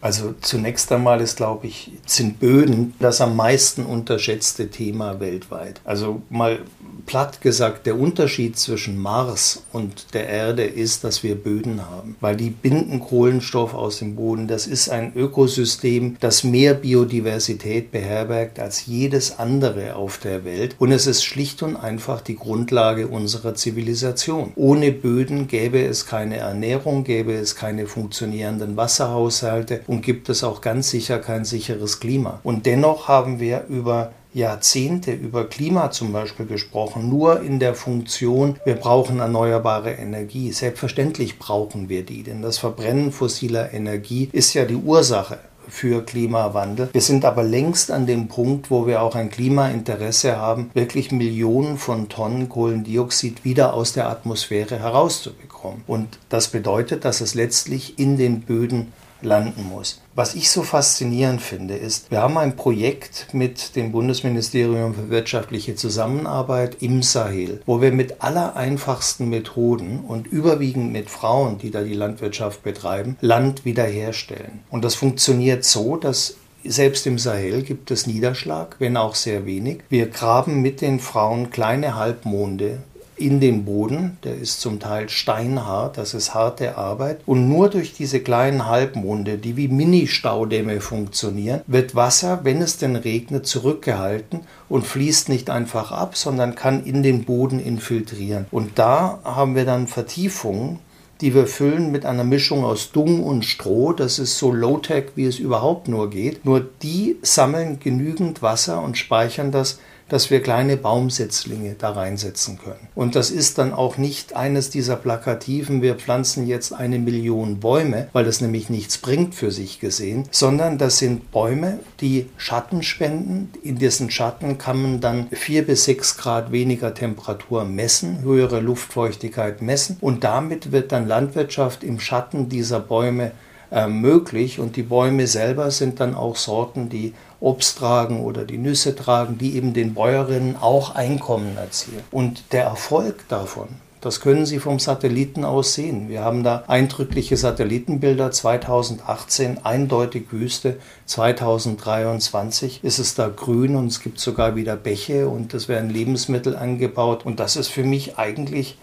[0.00, 5.80] Also zunächst einmal ist, glaube ich, sind Böden das am meisten unterschätzte Thema weltweit.
[5.84, 6.60] Also mal
[7.06, 12.36] platt gesagt, der Unterschied zwischen Mars und der Erde ist, dass wir Böden haben, weil
[12.36, 14.48] die binden Kohlenstoff aus dem Boden.
[14.48, 20.76] Das ist ein Ökosystem, das mehr Biodiversität beherbergt als jedes andere auf der Welt.
[20.78, 24.52] Und es ist schlicht und einfach die Grundlage unserer Zivilisation.
[24.56, 30.60] Ohne Böden gäbe es keine Ernährung, gäbe es keine funktionierenden Wasserhaushalte und gibt es auch
[30.60, 32.40] ganz sicher kein sicheres Klima.
[32.42, 38.56] Und dennoch haben wir über Jahrzehnte über Klima zum Beispiel gesprochen, nur in der Funktion,
[38.64, 40.52] wir brauchen erneuerbare Energie.
[40.52, 46.88] Selbstverständlich brauchen wir die, denn das Verbrennen fossiler Energie ist ja die Ursache für Klimawandel.
[46.92, 51.76] Wir sind aber längst an dem Punkt, wo wir auch ein Klimainteresse haben, wirklich Millionen
[51.76, 55.82] von Tonnen Kohlendioxid wieder aus der Atmosphäre herauszubekommen.
[55.86, 58.92] Und das bedeutet, dass es letztlich in den Böden
[59.22, 60.00] landen muss.
[60.14, 65.74] Was ich so faszinierend finde, ist, wir haben ein Projekt mit dem Bundesministerium für wirtschaftliche
[65.74, 71.82] Zusammenarbeit im Sahel, wo wir mit aller einfachsten Methoden und überwiegend mit Frauen, die da
[71.82, 74.60] die Landwirtschaft betreiben, Land wiederherstellen.
[74.70, 79.80] Und das funktioniert so, dass selbst im Sahel gibt es Niederschlag, wenn auch sehr wenig.
[79.88, 82.80] Wir graben mit den Frauen kleine Halbmonde
[83.18, 84.18] in den Boden.
[84.24, 87.20] Der ist zum Teil steinhart, das ist harte Arbeit.
[87.26, 92.96] Und nur durch diese kleinen Halbmonde, die wie Mini-Staudämme funktionieren, wird Wasser, wenn es denn
[92.96, 98.46] regnet, zurückgehalten und fließt nicht einfach ab, sondern kann in den Boden infiltrieren.
[98.50, 100.78] Und da haben wir dann Vertiefungen,
[101.20, 103.92] die wir füllen mit einer Mischung aus Dung und Stroh.
[103.92, 106.44] Das ist so low-tech, wie es überhaupt nur geht.
[106.44, 112.88] Nur die sammeln genügend Wasser und speichern das dass wir kleine Baumsetzlinge da reinsetzen können.
[112.94, 118.08] Und das ist dann auch nicht eines dieser plakativen, wir pflanzen jetzt eine Million Bäume,
[118.12, 123.50] weil das nämlich nichts bringt für sich gesehen, sondern das sind Bäume, die Schatten spenden.
[123.62, 129.62] In dessen Schatten kann man dann vier bis sechs Grad weniger Temperatur messen, höhere Luftfeuchtigkeit
[129.62, 133.32] messen und damit wird dann Landwirtschaft im Schatten dieser Bäume
[133.70, 138.58] äh, möglich und die Bäume selber sind dann auch Sorten, die Obst tragen oder die
[138.58, 142.02] Nüsse tragen, die eben den Bäuerinnen auch Einkommen erzielen.
[142.10, 143.68] Und der Erfolg davon,
[144.00, 146.08] das können Sie vom Satelliten aus sehen.
[146.08, 150.78] Wir haben da eindrückliche Satellitenbilder 2018, eindeutig Wüste.
[151.06, 156.56] 2023 ist es da grün und es gibt sogar wieder Bäche und es werden Lebensmittel
[156.56, 157.26] angebaut.
[157.26, 158.78] Und das ist für mich eigentlich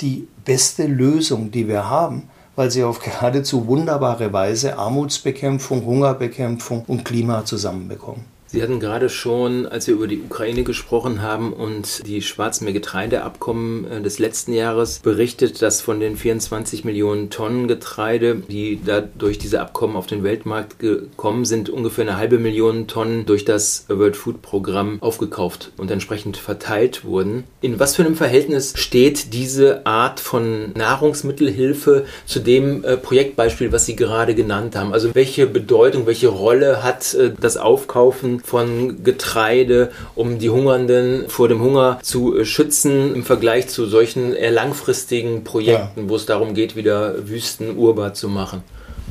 [0.00, 7.04] die beste Lösung, die wir haben, weil sie auf geradezu wunderbare Weise Armutsbekämpfung, Hungerbekämpfung und
[7.04, 8.33] Klima zusammenbekommen.
[8.54, 14.00] Sie hatten gerade schon, als wir über die Ukraine gesprochen haben und die Schwarzmeergetreideabkommen äh,
[14.00, 19.60] des letzten Jahres berichtet, dass von den 24 Millionen Tonnen Getreide, die da durch diese
[19.60, 24.40] Abkommen auf den Weltmarkt gekommen sind, ungefähr eine halbe Million Tonnen durch das World Food
[24.40, 27.42] Programm aufgekauft und entsprechend verteilt wurden.
[27.60, 33.86] In was für einem Verhältnis steht diese Art von Nahrungsmittelhilfe zu dem äh, Projektbeispiel, was
[33.86, 34.92] Sie gerade genannt haben?
[34.92, 41.48] Also welche Bedeutung, welche Rolle hat äh, das Aufkaufen von Getreide, um die Hungernden vor
[41.48, 46.08] dem Hunger zu äh, schützen, im Vergleich zu solchen eher langfristigen Projekten, ja.
[46.08, 48.62] wo es darum geht, wieder Wüsten urbar zu machen.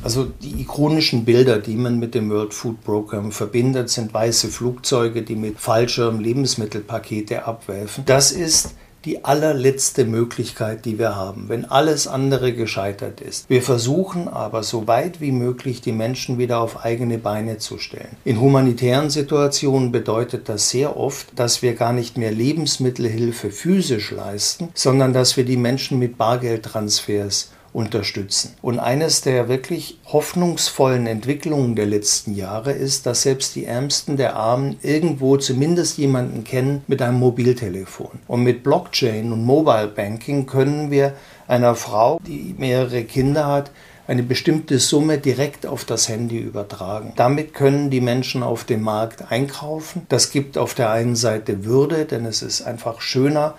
[0.02, 5.22] Also die ikonischen Bilder, die man mit dem World Food Program verbindet, sind weiße Flugzeuge,
[5.22, 8.04] die mit Fallschirm Lebensmittelpakete abwerfen.
[8.04, 13.48] Das ist die allerletzte Möglichkeit, die wir haben, wenn alles andere gescheitert ist.
[13.48, 18.16] Wir versuchen aber so weit wie möglich die Menschen wieder auf eigene Beine zu stellen.
[18.24, 24.68] In humanitären Situationen bedeutet das sehr oft, dass wir gar nicht mehr Lebensmittelhilfe physisch leisten,
[24.74, 28.54] sondern dass wir die Menschen mit Bargeldtransfers unterstützen.
[28.62, 34.36] Und eines der wirklich hoffnungsvollen Entwicklungen der letzten Jahre ist, dass selbst die Ärmsten der
[34.36, 38.20] Armen irgendwo zumindest jemanden kennen mit einem Mobiltelefon.
[38.28, 41.14] Und mit Blockchain und Mobile Banking können wir
[41.48, 43.70] einer Frau, die mehrere Kinder hat,
[44.06, 47.14] eine bestimmte Summe direkt auf das Handy übertragen.
[47.16, 50.06] Damit können die Menschen auf dem Markt einkaufen.
[50.08, 53.54] Das gibt auf der einen Seite Würde, denn es ist einfach schöner,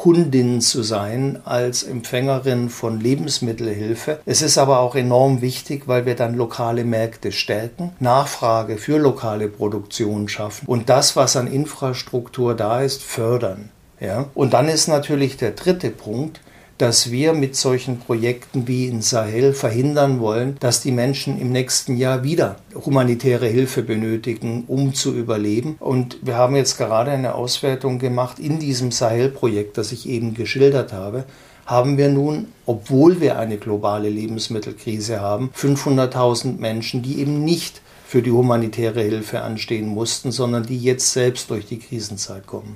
[0.00, 4.20] Kundin zu sein als Empfängerin von Lebensmittelhilfe.
[4.24, 9.48] Es ist aber auch enorm wichtig, weil wir dann lokale Märkte stärken, Nachfrage für lokale
[9.48, 13.68] Produktion schaffen und das, was an Infrastruktur da ist, fördern.
[14.00, 14.24] Ja?
[14.32, 16.40] Und dann ist natürlich der dritte Punkt,
[16.80, 21.96] dass wir mit solchen Projekten wie in Sahel verhindern wollen, dass die Menschen im nächsten
[21.96, 25.76] Jahr wieder humanitäre Hilfe benötigen, um zu überleben.
[25.78, 30.92] Und wir haben jetzt gerade eine Auswertung gemacht in diesem Sahel-Projekt, das ich eben geschildert
[30.92, 31.24] habe
[31.66, 38.22] haben wir nun, obwohl wir eine globale Lebensmittelkrise haben, 500.000 Menschen, die eben nicht für
[38.22, 42.74] die humanitäre Hilfe anstehen mussten, sondern die jetzt selbst durch die Krisenzeit kommen.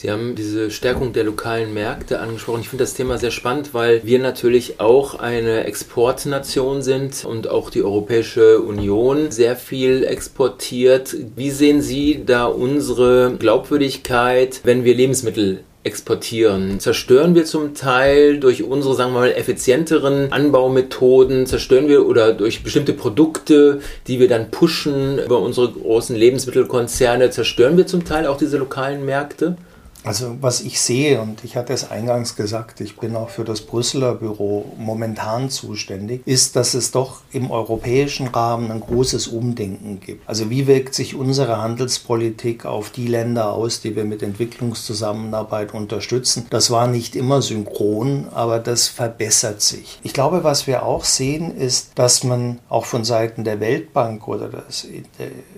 [0.00, 2.62] Sie haben diese Stärkung der lokalen Märkte angesprochen.
[2.62, 7.68] Ich finde das Thema sehr spannend, weil wir natürlich auch eine Exportnation sind und auch
[7.68, 11.14] die Europäische Union sehr viel exportiert.
[11.36, 16.80] Wie sehen Sie da unsere Glaubwürdigkeit, wenn wir Lebensmittel exportieren?
[16.80, 22.62] Zerstören wir zum Teil durch unsere, sagen wir mal, effizienteren Anbaumethoden, zerstören wir oder durch
[22.62, 28.38] bestimmte Produkte, die wir dann pushen über unsere großen Lebensmittelkonzerne, zerstören wir zum Teil auch
[28.38, 29.58] diese lokalen Märkte?
[30.02, 33.60] Also was ich sehe, und ich hatte es eingangs gesagt, ich bin auch für das
[33.60, 40.26] Brüsseler Büro momentan zuständig, ist, dass es doch im europäischen Rahmen ein großes Umdenken gibt.
[40.28, 46.46] Also wie wirkt sich unsere Handelspolitik auf die Länder aus, die wir mit Entwicklungszusammenarbeit unterstützen?
[46.48, 49.98] Das war nicht immer synchron, aber das verbessert sich.
[50.02, 54.48] Ich glaube, was wir auch sehen, ist, dass man auch von Seiten der Weltbank oder
[54.48, 54.88] des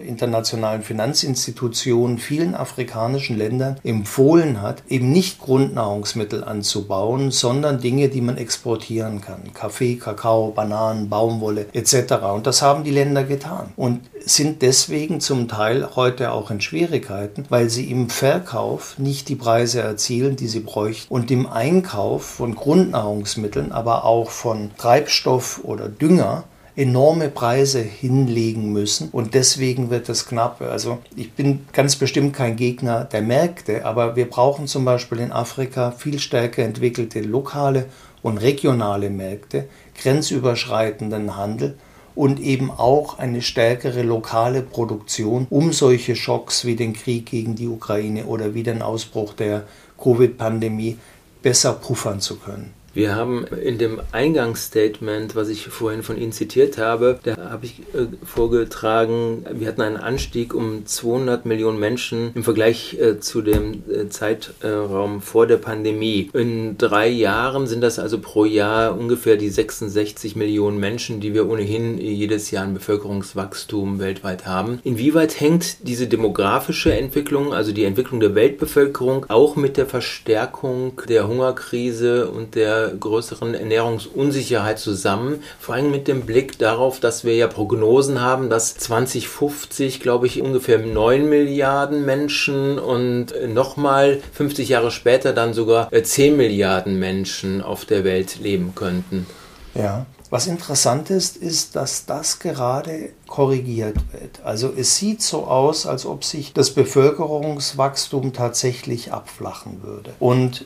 [0.04, 8.20] internationalen Finanzinstitutionen vielen afrikanischen Ländern empfohlen empfohlen hat, eben nicht Grundnahrungsmittel anzubauen, sondern Dinge, die
[8.20, 9.52] man exportieren kann.
[9.52, 12.14] Kaffee, Kakao, Bananen, Baumwolle etc.
[12.32, 17.44] Und das haben die Länder getan und sind deswegen zum Teil heute auch in Schwierigkeiten,
[17.50, 22.54] weil sie im Verkauf nicht die Preise erzielen, die sie bräuchten und im Einkauf von
[22.54, 30.26] Grundnahrungsmitteln, aber auch von Treibstoff oder Dünger enorme Preise hinlegen müssen und deswegen wird es
[30.26, 30.62] knapp.
[30.62, 35.32] Also ich bin ganz bestimmt kein Gegner der Märkte, aber wir brauchen zum Beispiel in
[35.32, 37.86] Afrika viel stärker entwickelte lokale
[38.22, 39.68] und regionale Märkte,
[40.00, 41.76] grenzüberschreitenden Handel
[42.14, 47.68] und eben auch eine stärkere lokale Produktion, um solche Schocks wie den Krieg gegen die
[47.68, 49.64] Ukraine oder wie den Ausbruch der
[49.98, 50.98] Covid-Pandemie
[51.42, 52.72] besser puffern zu können.
[52.94, 57.80] Wir haben in dem Eingangsstatement, was ich vorhin von Ihnen zitiert habe, da habe ich
[57.94, 63.82] äh, vorgetragen, wir hatten einen Anstieg um 200 Millionen Menschen im Vergleich äh, zu dem
[63.90, 66.30] äh, Zeitraum vor der Pandemie.
[66.34, 71.48] In drei Jahren sind das also pro Jahr ungefähr die 66 Millionen Menschen, die wir
[71.48, 74.80] ohnehin jedes Jahr ein Bevölkerungswachstum weltweit haben.
[74.84, 81.26] Inwieweit hängt diese demografische Entwicklung, also die Entwicklung der Weltbevölkerung, auch mit der Verstärkung der
[81.26, 87.46] Hungerkrise und der größeren Ernährungsunsicherheit zusammen, vor allem mit dem Blick darauf, dass wir ja
[87.46, 95.32] Prognosen haben, dass 2050, glaube ich, ungefähr 9 Milliarden Menschen und nochmal 50 Jahre später
[95.32, 99.26] dann sogar 10 Milliarden Menschen auf der Welt leben könnten.
[99.74, 104.40] Ja, was interessant ist, ist, dass das gerade korrigiert wird.
[104.42, 110.14] Also es sieht so aus, als ob sich das Bevölkerungswachstum tatsächlich abflachen würde.
[110.20, 110.64] Und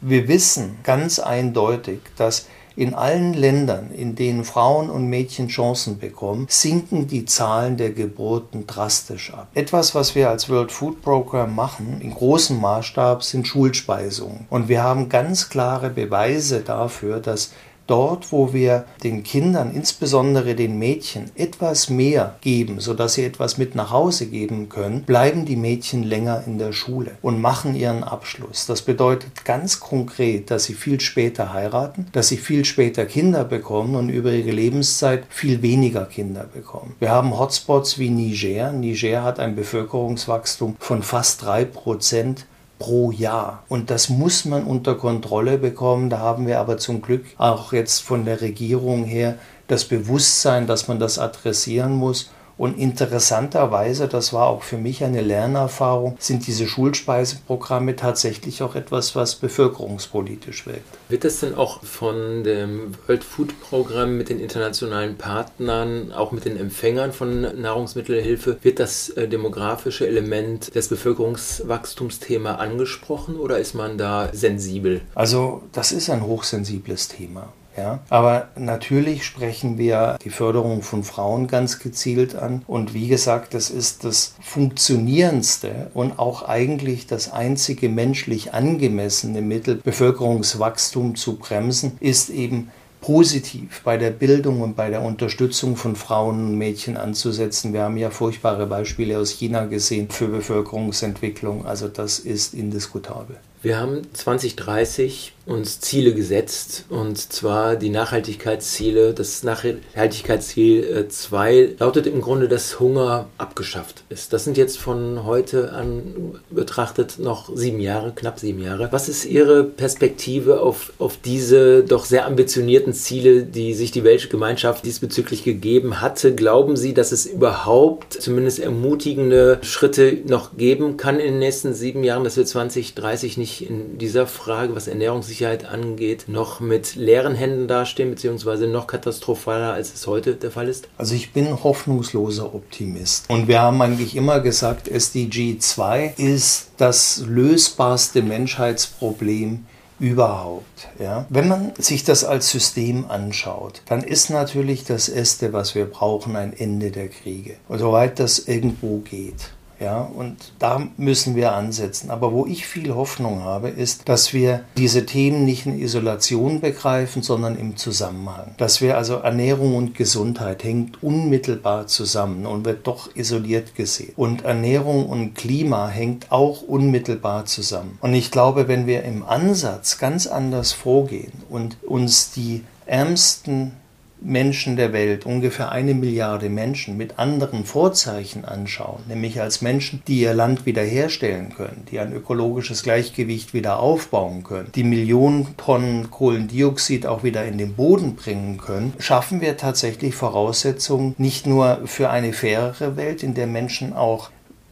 [0.00, 2.46] wir wissen ganz eindeutig, dass
[2.78, 8.68] in allen Ländern, in denen Frauen und Mädchen Chancen bekommen, sinken die Zahlen der Geburten
[8.68, 9.48] drastisch ab.
[9.54, 14.46] Etwas, was wir als World Food Program machen, in großem Maßstab, sind Schulspeisungen.
[14.48, 17.50] Und wir haben ganz klare Beweise dafür, dass
[17.88, 23.74] dort, wo wir den Kindern, insbesondere den Mädchen, etwas mehr geben, sodass sie etwas mit
[23.74, 28.66] nach Hause geben können, bleiben die Mädchen länger in der Schule und machen ihren Abschluss.
[28.66, 33.96] Das bedeutet ganz konkret, dass sie viel später heiraten, dass sie viel später Kinder bekommen
[33.96, 36.94] und über ihre Lebenszeit viel weniger Kinder bekommen.
[36.98, 38.72] Wir haben Hotspots wie Niger.
[38.72, 42.46] Niger hat ein Bevölkerungswachstum von fast drei Prozent
[42.78, 43.64] pro Jahr.
[43.68, 46.10] Und das muss man unter Kontrolle bekommen.
[46.10, 49.36] Da haben wir aber zum Glück auch jetzt von der Regierung her
[49.66, 55.22] das Bewusstsein, dass man das adressieren muss und interessanterweise, das war auch für mich eine
[55.22, 60.82] Lernerfahrung, sind diese Schulspeiseprogramme tatsächlich auch etwas, was bevölkerungspolitisch wirkt.
[61.08, 66.44] Wird das denn auch von dem World Food Programm mit den internationalen Partnern, auch mit
[66.44, 73.98] den Empfängern von Nahrungsmittelhilfe, wird das äh, demografische Element des Bevölkerungswachstumsthema angesprochen oder ist man
[73.98, 75.02] da sensibel?
[75.14, 77.52] Also das ist ein hochsensibles Thema.
[77.76, 78.00] Ja?
[78.08, 82.62] Aber natürlich sprechen wir die Förderung von Frauen ganz gezielt an.
[82.66, 89.76] Und wie gesagt, das ist das funktionierendste und auch eigentlich das einzige menschlich angemessene Mittel,
[89.76, 96.40] Bevölkerungswachstum zu bremsen, ist eben positiv bei der Bildung und bei der Unterstützung von Frauen
[96.40, 97.72] und Mädchen anzusetzen.
[97.72, 101.64] Wir haben ja furchtbare Beispiele aus China gesehen für Bevölkerungsentwicklung.
[101.64, 103.36] Also das ist indiskutabel.
[103.62, 109.14] Wir haben 2030 uns Ziele gesetzt und zwar die Nachhaltigkeitsziele.
[109.14, 114.32] Das Nachhaltigkeitsziel 2 äh, lautet im Grunde, dass Hunger abgeschafft ist.
[114.32, 118.88] Das sind jetzt von heute an betrachtet noch sieben Jahre, knapp sieben Jahre.
[118.92, 124.84] Was ist Ihre Perspektive auf, auf diese doch sehr ambitionierten Ziele, die sich die Weltgemeinschaft
[124.84, 126.34] diesbezüglich gegeben hatte?
[126.34, 132.04] Glauben Sie, dass es überhaupt zumindest ermutigende Schritte noch geben kann in den nächsten sieben
[132.04, 137.36] Jahren, dass wir 2030 nicht in dieser Frage, was Ernährungssicherheit Sicherheit angeht, noch mit leeren
[137.36, 140.88] Händen dastehen, beziehungsweise noch katastrophaler, als es heute der Fall ist?
[140.98, 143.30] Also ich bin hoffnungsloser Optimist.
[143.30, 149.64] Und wir haben eigentlich immer gesagt, SDG 2 ist das lösbarste Menschheitsproblem
[150.00, 150.88] überhaupt.
[150.98, 151.26] Ja?
[151.28, 156.34] Wenn man sich das als System anschaut, dann ist natürlich das Erste, was wir brauchen,
[156.34, 157.54] ein Ende der Kriege.
[157.68, 159.52] Soweit das irgendwo geht.
[159.80, 162.10] Ja, und da müssen wir ansetzen.
[162.10, 167.22] Aber wo ich viel Hoffnung habe, ist, dass wir diese Themen nicht in Isolation begreifen,
[167.22, 168.54] sondern im Zusammenhang.
[168.56, 174.12] Dass wir also Ernährung und Gesundheit hängt unmittelbar zusammen und wird doch isoliert gesehen.
[174.16, 177.98] Und Ernährung und Klima hängt auch unmittelbar zusammen.
[178.00, 183.72] Und ich glaube, wenn wir im Ansatz ganz anders vorgehen und uns die ärmsten
[184.20, 190.20] Menschen der Welt, ungefähr eine Milliarde Menschen, mit anderen Vorzeichen anschauen, nämlich als Menschen, die
[190.20, 197.06] ihr Land wiederherstellen können, die ein ökologisches Gleichgewicht wieder aufbauen können, die Millionen Tonnen Kohlendioxid
[197.06, 202.32] auch wieder in den Boden bringen können, schaffen wir tatsächlich Voraussetzungen nicht nur für eine
[202.32, 204.30] fairere Welt, in der Menschen auch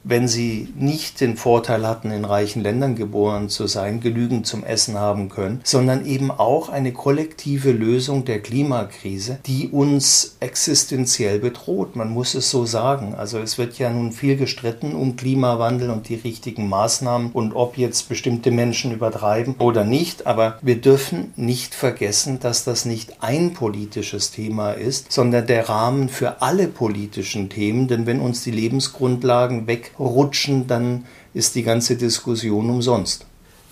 [0.09, 4.97] wenn sie nicht den Vorteil hatten, in reichen Ländern geboren zu sein, genügend zum Essen
[4.97, 11.97] haben können, sondern eben auch eine kollektive Lösung der Klimakrise, die uns existenziell bedroht.
[11.97, 13.17] Man muss es so sagen.
[13.17, 17.77] Also es wird ja nun viel gestritten um Klimawandel und die richtigen Maßnahmen und ob
[17.77, 20.29] jetzt bestimmte Menschen übertreiben oder nicht.
[20.29, 26.09] Aber wir dürfen nicht vergessen, dass das nicht ein politisches Thema ist, sondern der Rahmen
[26.09, 27.89] für alle politischen Themen.
[27.89, 33.27] Denn wenn uns die Lebensgrundlagen weg rutschen, dann ist die ganze Diskussion umsonst.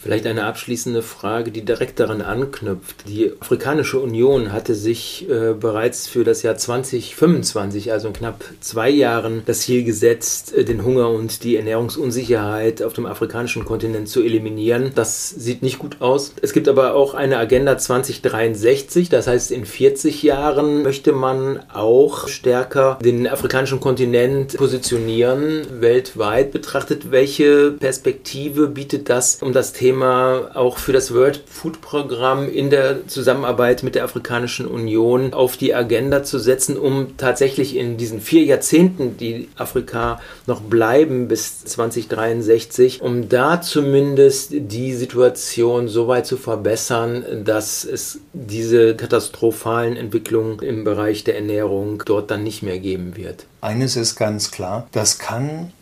[0.05, 3.09] Vielleicht eine abschließende Frage, die direkt daran anknüpft.
[3.09, 8.90] Die Afrikanische Union hatte sich äh, bereits für das Jahr 2025, also in knapp zwei
[8.90, 14.22] Jahren, das Ziel gesetzt, äh, den Hunger und die Ernährungsunsicherheit auf dem afrikanischen Kontinent zu
[14.22, 14.92] eliminieren.
[14.94, 16.34] Das sieht nicht gut aus.
[16.42, 22.28] Es gibt aber auch eine Agenda 2063, das heißt, in 40 Jahren möchte man auch
[22.28, 27.11] stärker den afrikanischen Kontinent positionieren, weltweit betrachtet.
[27.11, 32.68] Welche Perspektive bietet das, um das Thema Thema auch für das World Food Programm in
[32.68, 38.20] der Zusammenarbeit mit der Afrikanischen Union auf die Agenda zu setzen, um tatsächlich in diesen
[38.20, 46.26] vier Jahrzehnten, die Afrika noch bleiben bis 2063, um da zumindest die Situation so weit
[46.26, 52.80] zu verbessern, dass es diese katastrophalen Entwicklungen im Bereich der Ernährung dort dann nicht mehr
[52.80, 53.47] geben wird.
[53.61, 55.72] Eines ist ganz klar, das kann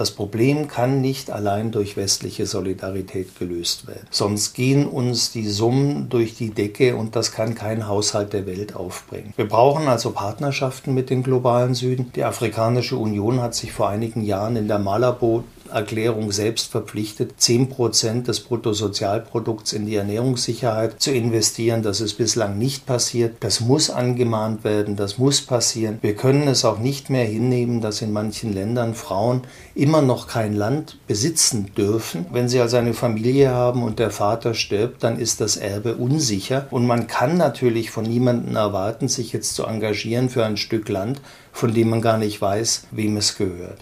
[0.00, 4.06] das Problem kann nicht allein durch westliche Solidarität gelöst werden.
[4.10, 8.74] Sonst gehen uns die Summen durch die Decke und das kann kein Haushalt der Welt
[8.74, 9.34] aufbringen.
[9.36, 12.12] Wir brauchen also Partnerschaften mit den globalen Süden.
[12.16, 18.24] Die Afrikanische Union hat sich vor einigen Jahren in der Malabo Erklärung selbst verpflichtet, 10%
[18.24, 21.82] des Bruttosozialprodukts in die Ernährungssicherheit zu investieren.
[21.82, 23.36] Das ist bislang nicht passiert.
[23.40, 25.98] Das muss angemahnt werden, das muss passieren.
[26.02, 29.42] Wir können es auch nicht mehr hinnehmen, dass in manchen Ländern Frauen
[29.74, 32.26] immer noch kein Land besitzen dürfen.
[32.32, 36.66] Wenn sie also eine Familie haben und der Vater stirbt, dann ist das Erbe unsicher.
[36.70, 41.20] Und man kann natürlich von niemandem erwarten, sich jetzt zu engagieren für ein Stück Land,
[41.52, 43.78] von dem man gar nicht weiß, wem es gehört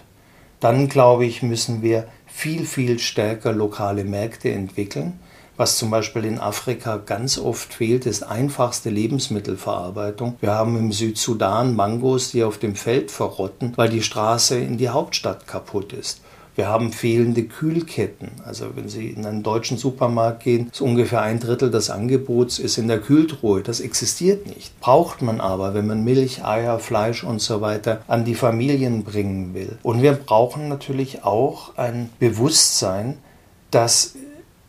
[0.59, 5.19] dann glaube ich, müssen wir viel, viel stärker lokale Märkte entwickeln.
[5.57, 10.37] Was zum Beispiel in Afrika ganz oft fehlt, ist einfachste Lebensmittelverarbeitung.
[10.39, 14.87] Wir haben im Südsudan Mangos, die auf dem Feld verrotten, weil die Straße in die
[14.87, 16.21] Hauptstadt kaputt ist.
[16.59, 18.31] Wir haben fehlende Kühlketten.
[18.43, 22.77] Also wenn Sie in einen deutschen Supermarkt gehen, ist ungefähr ein Drittel des Angebots ist
[22.77, 23.61] in der Kühltruhe.
[23.61, 24.77] Das existiert nicht.
[24.81, 29.53] Braucht man aber, wenn man Milch, Eier, Fleisch und so weiter an die Familien bringen
[29.53, 29.77] will.
[29.83, 33.19] Und wir brauchen natürlich auch ein Bewusstsein,
[33.71, 34.15] dass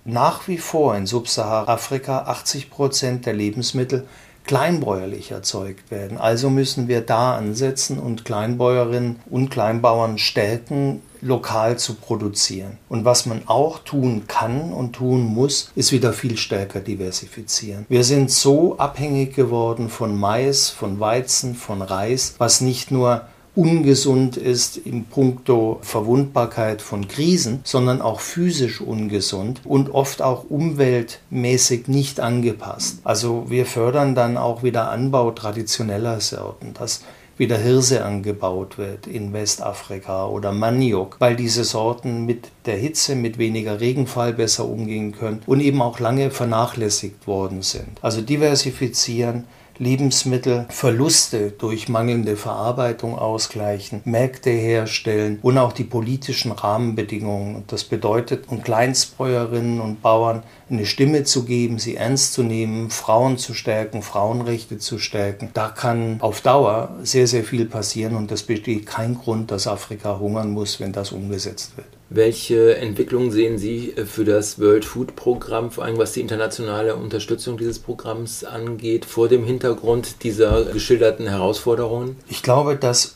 [0.05, 4.07] nach wie vor in Subsahara-Afrika 80 Prozent der Lebensmittel
[4.45, 6.19] kleinbäuerlich erzeugt werden.
[6.19, 12.79] Also müssen wir da ansetzen und Kleinbäuerinnen und Kleinbauern stärken, lokal zu produzieren.
[12.89, 17.87] Und was man auch tun kann und tun muss, ist wieder viel stärker diversifizieren.
[17.89, 23.23] Wir sind so abhängig geworden von Mais, von Weizen, von Reis, was nicht nur
[23.55, 31.89] ungesund ist im Punkto Verwundbarkeit von Krisen, sondern auch physisch ungesund und oft auch umweltmäßig
[31.89, 33.01] nicht angepasst.
[33.05, 36.75] Also wir fördern dann auch wieder Anbau traditioneller Sorten.
[36.75, 37.03] Das
[37.41, 43.39] wieder Hirse angebaut wird in Westafrika oder Maniok, weil diese Sorten mit der Hitze, mit
[43.39, 47.99] weniger Regenfall besser umgehen können und eben auch lange vernachlässigt worden sind.
[48.03, 49.47] Also diversifizieren,
[49.79, 57.65] Lebensmittelverluste durch mangelnde Verarbeitung ausgleichen, Märkte herstellen und auch die politischen Rahmenbedingungen.
[57.69, 63.39] Das bedeutet, um Kleinstbäuerinnen und Bauern eine Stimme zu geben, sie ernst zu nehmen, Frauen
[63.39, 65.51] zu stärken, Frauenrechte zu stärken.
[65.55, 70.19] Da kann auf Dauer sehr, sehr viel passieren und es besteht kein Grund, dass Afrika
[70.19, 71.89] hungern muss, wenn das umgesetzt wird.
[72.13, 77.57] Welche Entwicklungen sehen Sie für das World Food Programm, vor allem was die internationale Unterstützung
[77.57, 82.17] dieses Programms angeht, vor dem Hintergrund dieser geschilderten Herausforderungen?
[82.29, 83.15] Ich glaube, dass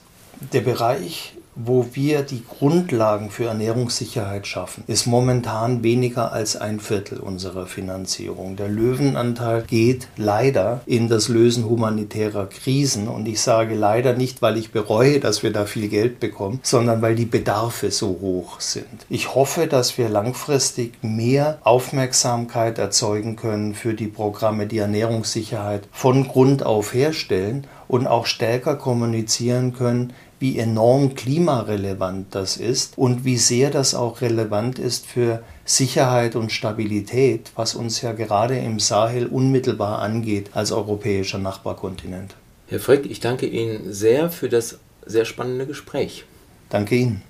[0.52, 7.20] der Bereich wo wir die Grundlagen für Ernährungssicherheit schaffen, ist momentan weniger als ein Viertel
[7.20, 8.56] unserer Finanzierung.
[8.56, 13.08] Der Löwenanteil geht leider in das Lösen humanitärer Krisen.
[13.08, 17.02] Und ich sage leider nicht, weil ich bereue, dass wir da viel Geld bekommen, sondern
[17.02, 19.06] weil die Bedarfe so hoch sind.
[19.08, 26.26] Ich hoffe, dass wir langfristig mehr Aufmerksamkeit erzeugen können für die Programme, die Ernährungssicherheit von
[26.26, 33.38] Grund auf herstellen und auch stärker kommunizieren können, wie enorm klimarelevant das ist und wie
[33.38, 39.26] sehr das auch relevant ist für Sicherheit und Stabilität, was uns ja gerade im Sahel
[39.26, 42.34] unmittelbar angeht als europäischer Nachbarkontinent.
[42.68, 46.24] Herr Frick, ich danke Ihnen sehr für das sehr spannende Gespräch.
[46.70, 47.22] Danke Ihnen.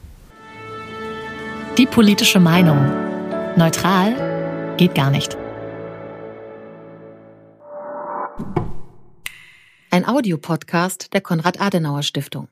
[1.77, 2.79] Die politische Meinung.
[3.57, 5.37] Neutral geht gar nicht.
[9.91, 12.49] Ein Audiopodcast der Konrad-Adenauer-Stiftung.